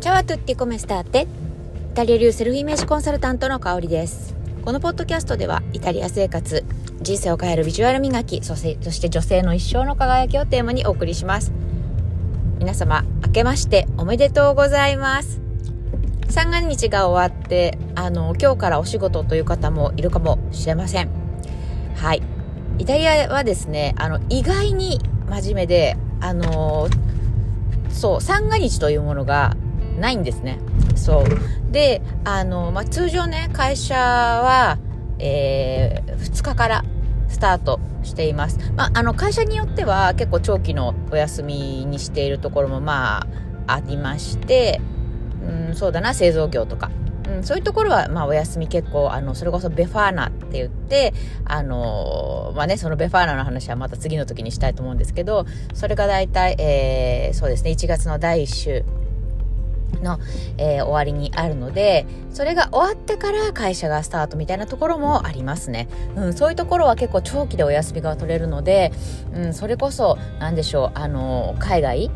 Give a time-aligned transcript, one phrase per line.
[0.00, 1.26] チャワトゥッティコメスターテ。
[1.92, 4.34] イタリア流セルフイメージコンサルタントの香りです。
[4.64, 6.64] このポッドキャストではイタリア生活
[7.02, 11.52] 人生を変えるビジュアル磨きそして女性の一生の輝きをテーマにお送りします。
[12.58, 15.42] 皆様明けましておめでとうございます。
[16.30, 21.10] 三が日が終わってあの今日からお仕事という方もいるかもしれません。
[21.96, 22.22] はい。
[22.78, 24.98] イタリアはですねあの意外に
[25.28, 26.88] 真面目であの
[27.90, 29.58] そう三が日というものが
[30.00, 30.58] ないんですね。
[30.96, 31.72] そう。
[31.72, 34.78] で、あの、まあ、通常ね、会社は、
[35.18, 36.84] えー、2日から
[37.28, 38.58] スタートしています。
[38.76, 44.80] まあ、あの、会社によっては結構長期のお休みにしているところもまあ、ありまして、
[45.68, 46.90] うん、そうだな、製造業とか。
[47.28, 51.14] うん、そういうところは、まあ、お休み結構、あの、それこそベファーナって言って、
[51.44, 58.84] あの、まあね、そのベファーナの話はまた次の時にしたいと思うんですけど、それが大体、えー、そうですね、1月の第1週
[60.02, 60.18] の、
[60.58, 65.88] えー、終わりにあるので、それが終わってから会社がスタートみたいなところもありますね。
[66.16, 68.92] うん、そういうところは結構長期でお休みが取れるので、
[69.34, 72.10] うん、それこそ、なんでしょう、あの、海外、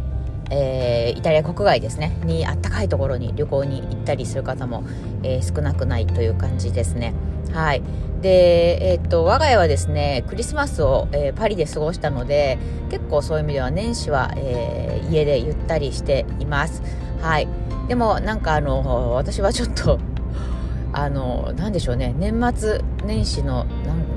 [0.50, 4.84] えー、イタリア国外ですね、にあったかいところに旅行に行ったりする方も、
[5.22, 7.14] えー、少なくないという感じですね。
[7.52, 7.82] はい。
[8.20, 12.58] で、えー、っと、我が家はですね、クリスマスを、えー、パリで過ごしたので、
[12.90, 16.82] 結構そういう意味では年始は、え、家でゆったりしています。
[17.20, 17.48] はい。
[17.88, 19.98] でもなんかあの私はちょっと
[20.92, 22.14] あのなんでしょうね。
[22.18, 23.66] 年末年始の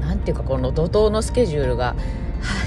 [0.02, 1.94] なんていうかこの怒涛のスケジュールがは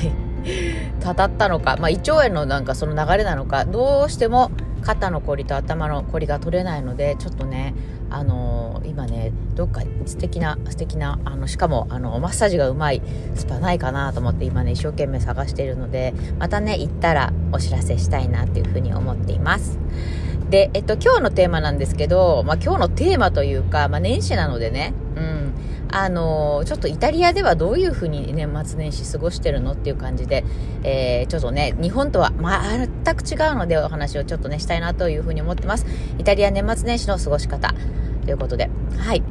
[0.02, 0.12] い
[1.00, 3.64] たたったのか、まあ、胃腸炎のなんかその流れなのか。
[3.64, 4.50] どうしても
[4.82, 7.74] 肩のこりと頭のこりが取れないのでちょっとね
[8.08, 13.02] あの今ねどっか素敵な素敵なあのしかもあのマッサージがうまい
[13.34, 19.78] スパないかなと思って今ね一生懸命探しているのでまたね行ったらお知らせしたいなっていうふうに思っています。
[20.50, 25.54] で、えっと、今日のテーマなんですけど、まあ、今日のテーマというか、まあ、年始なのでね、うん、
[25.92, 30.44] あの、ちょっとイタリアではどういうふうに年末年始過ごしてるのっていう感じで、
[30.82, 35.86] えー、ちょっとね、日本とは全く違うのでお話をちょっとね、したいなというふうに思ってます。
[36.18, 37.72] イタリア年末年始の過ごし方
[38.24, 39.22] ということで、はい。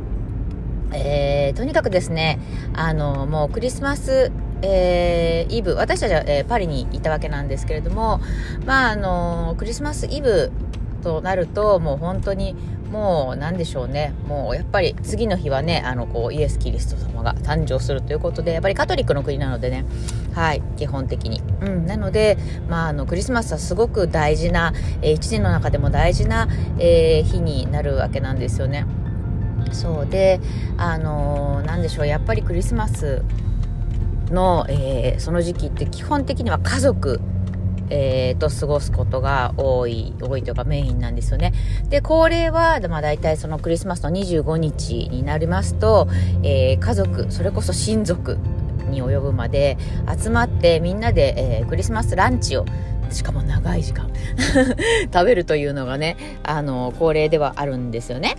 [0.94, 2.40] えー、とにかくですね、
[2.74, 4.32] あのもうクリスマス
[4.62, 8.20] えー、イブ私たちは、えー、パリにいたわけなんですけれども、
[8.66, 10.52] まああのクリスマスイブ
[11.00, 12.56] となるともう本当に
[12.92, 14.14] もう何でしょうね。
[14.28, 19.86] もうやっぱり次の日はねあのこうイエス・キリスト様が誕生するということでやっぱりカトリックの国なのでね。
[20.34, 22.38] はい基本的に、うん、なので、
[22.70, 28.86] まあ、あのクリスマスはすごく大事な、えー、1年の中でも大事な、えー、日になるわけなんですよね。
[29.72, 30.40] そうで
[30.78, 33.24] あのー、何でしょうやっぱりクリスマス
[34.32, 37.20] の、えー、その時期って基本的には家族
[37.90, 41.54] えー、と過ごすことが多い、多いというかメインなんですよね。
[41.90, 46.08] で、恒例は、まあ大体そのクリスマスの25日になりますと、
[46.44, 48.38] えー、家族、それこそ親族
[48.90, 49.78] に及ぶまで
[50.22, 52.66] 集まってみんなで、えー、クリスマスランチを
[53.12, 54.10] しかも長い時間
[55.12, 58.36] 食べるというのがね、あの、恒例ではあるんですよね。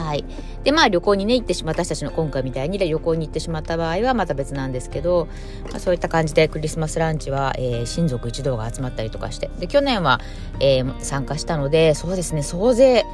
[0.00, 0.24] はい。
[0.64, 5.28] で、まあ旅行にね、行ってしま私たちの今回みたいに旅行に行ってしまった場合はまた別なんですけど、
[5.70, 10.20] まあ、そういった感じでクリスマスランチは、えー、親族一同が集まったりとかして、で、去年は、
[10.60, 13.04] えー、参加したので、そうですね、総勢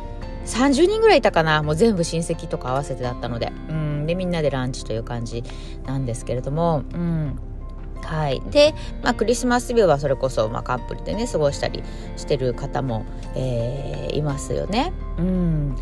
[0.47, 5.43] 30人ぐらいいたかな、もう全部親戚とか合わせてだったので、うん、で、みんなでランチという感じ
[5.87, 7.39] なんですけれども、うん。
[8.07, 8.73] はい、で、
[9.03, 11.83] まあ、クリスマス日はそれこそ、まあ、カップルでね過ごしたり
[12.17, 13.05] してる方も、
[13.35, 14.93] えー、いますよね。
[15.19, 15.77] うん、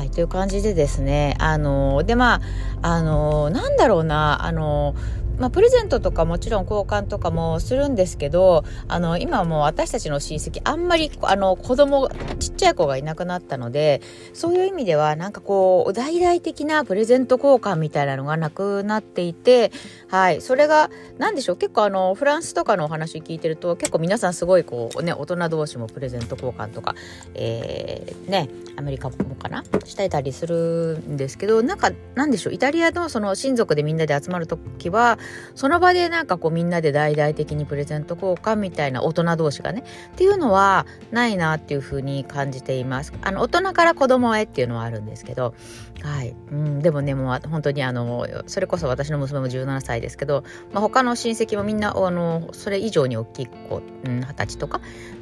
[0.00, 2.40] はい、という感じでですね、あので、ま
[2.80, 4.94] あ、あのなんだろうな、あの
[5.40, 14.02] まあ、プレゼントとかもちろん交換とかもするんですけど、あの、今もう私たちの親戚、あんまり、あの、子供、ちっちゃい子がいなくなったので、
[14.34, 19.72] そういう意味では、なんかこう、大々的なプレゼント交換みたいなのがなくなっていて、
[20.08, 26.94] はい、それが、なんでしょう、結構あの、フランスとかのお話聞いてると、結構皆さんすごいこう、ね、大人同士もプレゼント交換とか、
[27.34, 35.18] えー、ね、アメリカもかなしてたりするんですけど、なんか、なんでしょう、イタリアのその親族でみんなで集まるときは、
[35.54, 43.12] その場でなんかこうみんなで大々的にプレゼント交換みたいな大人同士がねっていうのはないなっていうふうに感じています。
[43.22, 45.54] あの大人から子供へっていうのはあるんですけど
[46.02, 54.80] はい、うん、でもねもう本当にあのそれこそ私の娘も17歳ですけど、まあ、他の親戚もみんなあのそれ以上に大きい子、うん、20歳とか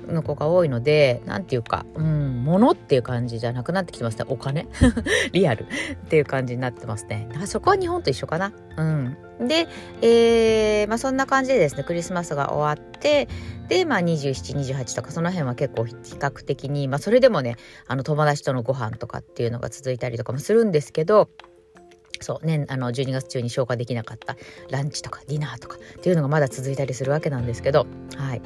[0.09, 4.25] の子が多いので何て言うかうん物っていう感じじゃなくなってきてますね。
[4.29, 4.67] お金。
[5.33, 5.65] リアル。
[5.65, 7.29] っていう感じになってますね。
[7.45, 8.53] そこは日本と一緒かな。
[8.77, 9.17] うん。
[9.47, 9.69] で、
[10.03, 13.29] えーまあ、そんな感じでですねクリスマスが終わって
[13.69, 17.57] で、まあ、2728とかその辺は結構比較的に、まあ、それでもね
[17.87, 21.29] あの友達とのご飯とかっていうのが続いたりとかもするんですけど
[22.21, 24.37] そうね、あの12月中に消化できなかった
[24.71, 28.43] ランチとかディナーとかっていうのがまだ続いたりするわけなんですけど、はい、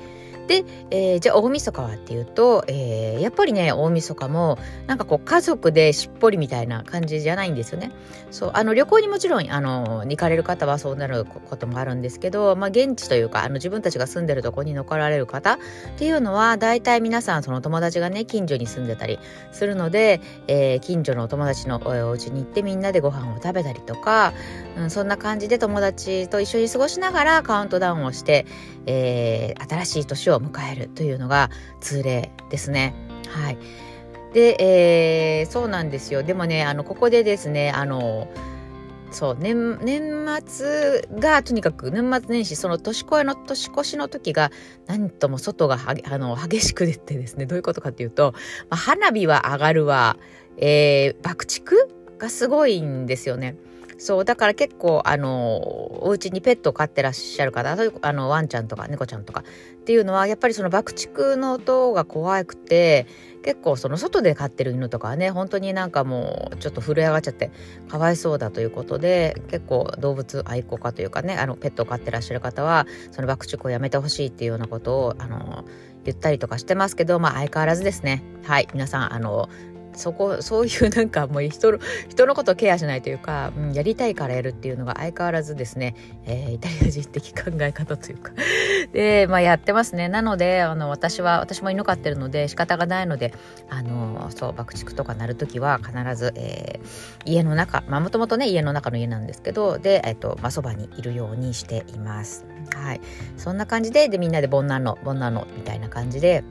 [0.47, 7.93] で、えー、じゃあ大晦日はっていうと、えー、やっぱりね大晦日もなんかこう家族でしっぽりみたいな感じじゃないんですよね。
[8.31, 15.59] そうあの旅行にもちろんあの行かれる方はそうなることもあるんですけど、まあ、現地というかあの自分たちが住んでるとこに残られる方っ
[15.99, 19.19] ていうのは大体皆さんその友達がね近所に住んでたり
[19.53, 24.33] するので、えー、近所のお友達のお家に行ってみんなでご飯を食べたりとか、
[24.77, 28.47] うん、そんな感じで友達と一緒に過ごしながらカウントダウンをして、
[28.87, 31.51] えー、新しい年を迎えるというのが
[31.81, 32.95] 通例ですね。
[33.29, 33.59] はい。
[34.33, 34.57] で、
[35.41, 36.23] えー、そうなんですよ。
[36.23, 38.29] でもね、あの、ここでですね、あの、
[39.13, 44.51] そう年年末がとにかく年末年始その年越えの年越しの時が
[44.87, 48.33] 何とも外があの激しく出てですねどういうことかっていうと、
[48.71, 50.17] まあ、花火は上がるわ、
[50.57, 51.77] えー、爆竹
[52.19, 53.57] がすごいんですよね。
[54.03, 55.59] そうだから結構あの
[56.05, 63.07] お家にペットを飼ってらっしゃる方あのワンちゃんとか猫ちゃんとかっていうのはやっぱりその爆竹の音が怖くて
[63.45, 67.53] 結構その外で飼ってる犬とかはね本当になんかもうちょっと震え上がっちゃって
[67.89, 75.65] かわいそうだということで結構動物愛好家というかねあのペットを飼ってらっしゃる方はその爆竹をやめてほしいっていうようなことをあの
[76.05, 78.25] 言ったりとかしてますけどまあ相変わらずですね。
[78.43, 79.49] はい皆さんあの
[79.95, 81.79] そこそういう なんかもう人の
[82.09, 85.95] 人のことをケアしないというか、うん、やりたいからやるっていうのが相変わらずですね、
[86.27, 88.33] えー、イタリア人的考え方というか。
[88.93, 90.09] で、まあ、やってますね。
[90.09, 93.33] なのであの私は私も犬飼ってるので仕方がないので
[93.69, 102.45] あのそう爆竹とか鳴る時は必ず、えー、家の中まあもともとね家の中の家なんですけどで、えっとまあ、そばにいるようにしています。
[102.75, 103.01] はい、
[103.37, 106.45] そんな感じででみんなでボンナのボンナのみたいな感じで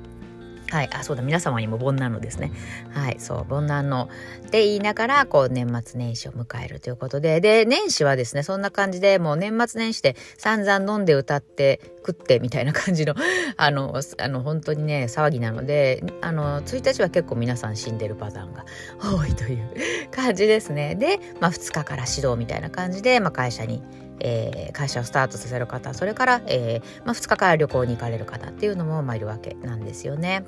[0.72, 1.22] はい、あそうだ。
[1.22, 2.54] 皆様にも煩難のですね。
[2.92, 3.18] はい。
[3.20, 3.54] そう。
[3.54, 4.10] 煩難の
[4.48, 7.42] って言いながらこう年末年始を迎えるということで。
[7.42, 13.16] で年始はですねそんな感じでもう年末年始で散々飲んで歌って食ってみたいな感じの
[13.58, 18.66] あのあの本当にね騒ぎなのであの1日は結構皆さん死んでるパターンが
[19.00, 19.70] 多いという
[20.12, 23.82] 感じですねで、まあ、2日から指導みたいな感じで、まあ、会社に
[24.24, 30.46] えー、会社をスタートさせる方それから、えーまあ、2日から旅行に行かれる方っていうのも、まあ、いるわけなんですよね。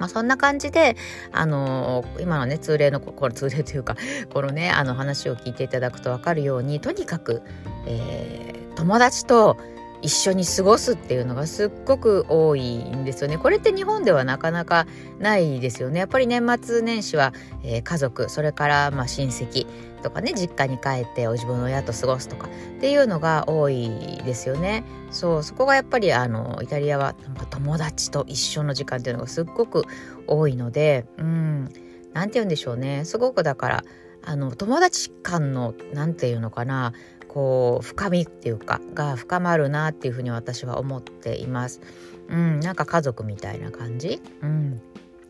[0.00, 0.96] まあ、そんな感じで、
[1.30, 3.96] あのー、今のね通例のこれ通例というか
[4.32, 7.42] このねあの話を聞いていただくと分かるようにとにかく、
[7.86, 9.58] えー、友達と
[10.02, 13.38] 一緒に過ごすっていうのがすっごく多いんですよね。
[13.38, 14.86] これって日本ではなかなか
[15.18, 15.98] ないですよね。
[15.98, 17.32] やっぱり年末年始は、
[17.62, 19.66] えー、家族それからまあ親戚
[20.02, 24.84] とかね実家に帰ってお自分の親と過ごすとかっていうのが多いですよね。
[25.10, 27.14] そうそこがやっぱりあのイタリアは
[27.50, 29.84] 友達と一緒の時間っていうのがすっごく
[30.26, 31.68] 多いのでうん
[32.12, 33.84] 何て言うんでしょうねすごくだから
[34.24, 36.92] あの友達間の何て言うのかな
[37.32, 41.80] こう深みっていうかが深まるなっていうふうに私は思っています。
[42.28, 44.20] うん、なんか家族みたいな感じ？
[44.42, 44.82] うん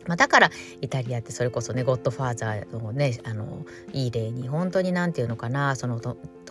[0.07, 0.51] まあ、だから
[0.81, 6.01] イタリアってそれこそねゴッドファーザーのねあのいい例に本当に何て言うのかなその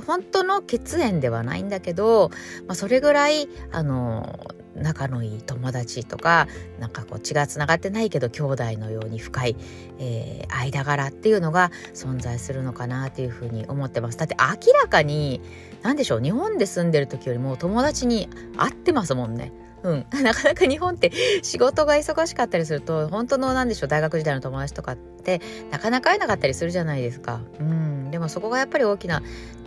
[0.06, 2.30] 本当の血縁ではないんだけど、
[2.68, 4.40] まあ、それぐらいあの
[4.76, 6.48] 仲のいい友達とか
[6.80, 9.56] なんかこう血がつながってないけど兄弟のように深い、
[10.00, 15.42] えー、間柄っていうのが存在するのかなっていうふうに思ってますだって明らかに
[15.82, 19.52] 何でしょう日本で住んでる時よりも友達に会ってますもんね。
[19.84, 27.42] うん、 なかなか日本って仕事が忙しかったりすると本当の何でしょう大学時代の友達とかってなかなか会えなかったりするじゃないですか。
[27.60, 29.22] うんでもそこがやっぱり大きな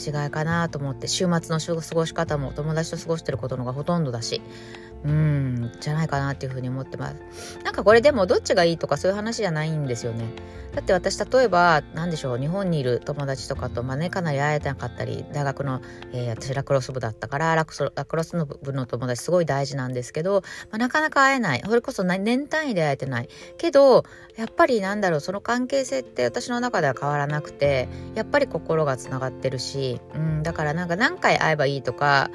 [0.04, 4.42] 違いかなと思って週末の過ごし方も友達と過ごしてることのがほとんどだし
[5.04, 7.58] うんじゃないかなっていうふうに思ってます。
[7.64, 10.26] なんかこれでもどっちがいいとかそういう話じゃないんですよね。
[10.74, 15.82] だって私例えば何でしょう日本にいる友達とかと、まあね、かなり会えてなかったり大学の、
[16.12, 21.62] えー、私ラクロス部だったからラクラクロスの部の友達すごい大事なんですけど、まあ、なかなか会えない。
[21.64, 23.28] それこそ年単位で会えてない。
[23.58, 24.04] けど
[24.36, 32.30] やっぱりなんだろうその関係性って私の中では変わらなくてやっぱり心がつながってるし、うん、だからなんか何回会えばいいとか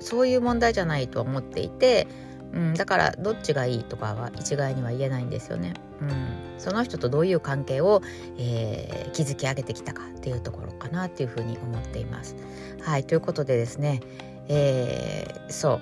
[0.00, 2.08] そういう問題じゃないと思っていて、
[2.52, 5.74] うん、だからどっちがいいとかは一概には言えないんですよね。
[6.02, 6.10] うん、
[6.58, 8.02] その人とどういう関係を、
[8.38, 12.34] えー、築き上げてきたかっていうところかなっていうふうに思っています。
[12.82, 14.00] はいということでですね、
[14.48, 15.80] えー、そう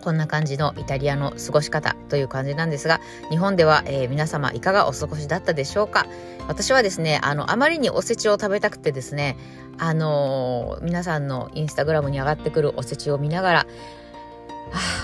[0.00, 6.06] こんな感じのイタリアの過ごし方という感じなんですが、日本では、えー、皆様いかがお過ごしだったでしょうか？
[6.48, 9.36] 私はですね、あの、あまりにおせちを食べたくてですね、
[9.80, 13.66] あのー、皆さんのインスタグラムに上がってくるおせちを見ながら、は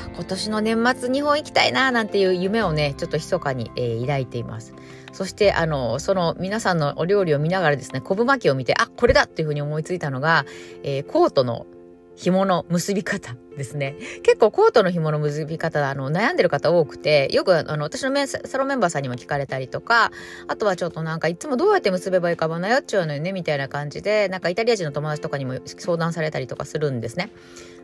[0.06, 4.75] あ、今年の年末日本行きたいななんていう夢をね、ちょっと密かに、えー、抱いています。
[5.12, 10.45] そして、あの、その皆さんのお料理を見ながらですね、昆布巻きを見て、あ、これだっていうふうに思いついたのが、
[10.83, 11.66] えー、コートの
[12.17, 13.97] 紐の結び方ですね。
[14.23, 20.11] 結構コートの紐の結び方、あの、悩んでる方多くて、よく、あの、私のメサロンメンバーさんにも聞かれたりとか、
[20.49, 27.31] あとはちょっとなんか、いつもどうやって結べばいいか迷っちゃうのよね、みたいな感じで、なんかイタリア人の友達とかにも相談されたりとかするんですね。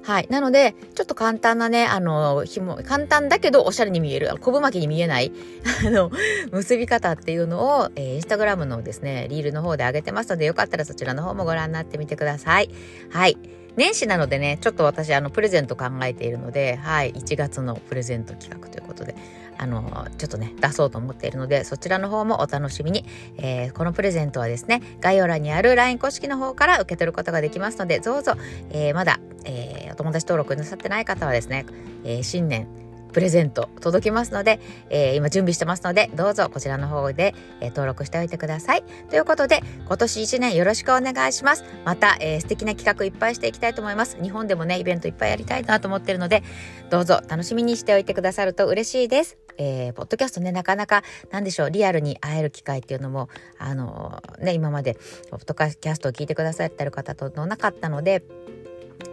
[0.02, 0.26] はい。
[0.30, 5.30] なので、ちょっと簡単なね、あの、紐、簡単だけどおしゃれに見える、昆布巻きに見えない、
[5.86, 6.10] あの、
[6.50, 12.70] 結び方っていうのを、えー、インスタグラムのですね、リールの方で上げてますので、よかったらそちらの方もご覧になってみてください。
[13.10, 13.38] はい。
[13.76, 19.14] 年始なのでね、ちょっと私、あの、プレゼント考えているので、はい、1月のプレゼント企画ということで、
[19.56, 23.06] あの、ちょっとね、出そうと思っているので、そちらの方もお楽しみに。
[23.38, 28.34] えー、このプレゼントはですね、概要欄にある LINE 公式の方から受け取ることができますので、どうぞ、
[28.70, 31.64] えー、まだ、えー、お友達登録なさってない方はですね、
[32.04, 32.66] え、新年、
[33.12, 38.84] プレゼント届きますので、えー、今準備してますので、どうぞこちらの方で、えー、登録しておいてください。
[39.10, 41.64] ということで、今年1年よろしくお願いします。
[41.84, 44.16] また、えー、素敵な企画いっぱいしていきたいと思います。
[44.22, 46.42] 日本でもね、イベントいっぱいやりたいなと思ってるので、
[46.90, 49.38] どうぞ楽しみにしておいてくださると嬉しいです。
[49.58, 53.28] えー、ポッドキャストね、なかなか、なんでしょう、リアルに会える機会っていうのも、
[53.58, 54.96] あのー、ね、今まで、
[55.30, 58.22] ポッドキャストを聞いてくださってる方とのなかったので、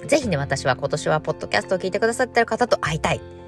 [0.07, 3.38] ぜひね、私は今年はポッドキャストを聞いてくださってる方と会いたい。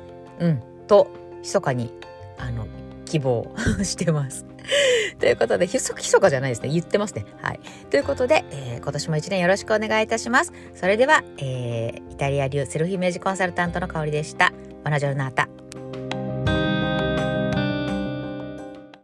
[0.41, 0.62] うん。
[0.88, 1.10] と、
[1.41, 1.93] 密かに、
[2.38, 2.67] あの、
[3.05, 4.45] 希望してます。
[5.19, 6.69] ということで、ひそ、ひそかじゃないですね。
[6.69, 7.25] 言ってますね。
[7.41, 7.60] はい。
[7.89, 10.51] ということで、えー、今年も一年よろしくお願いいたします。
[10.75, 14.51] それでは、えー、イタリア流セルフイメージコンサルタントの香りでした。
[14.83, 15.48] バナジョルナータ。